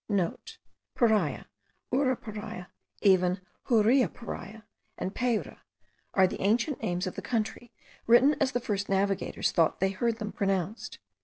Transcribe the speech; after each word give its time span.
(* 0.51 0.95
Paria, 0.95 1.47
Uraparia, 1.93 2.69
even 3.03 3.39
Huriaparia 3.67 4.63
and 4.97 5.13
Payra, 5.13 5.59
are 6.15 6.25
the 6.25 6.41
ancient 6.41 6.81
names 6.81 7.05
of 7.05 7.13
the 7.13 7.21
country, 7.21 7.71
written 8.07 8.35
as 8.41 8.53
the 8.53 8.59
first 8.59 8.89
navigators 8.89 9.51
thought 9.51 9.79
they 9.79 9.91
heard 9.91 10.17
them 10.17 10.31
pronounced. 10.31 10.97